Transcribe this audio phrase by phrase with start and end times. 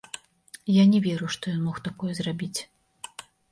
[0.81, 2.59] Я не веру, што ён мог такое зрабіць.